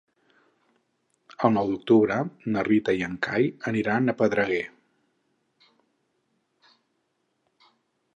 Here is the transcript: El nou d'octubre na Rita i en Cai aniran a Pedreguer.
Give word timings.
El 1.47 1.51
nou 1.57 1.67
d'octubre 1.71 2.15
na 2.55 2.63
Rita 2.67 2.95
i 2.99 3.03
en 3.07 3.13
Cai 3.27 3.45
aniran 3.73 4.09
a 4.09 4.15
Pedreguer. 4.23 4.63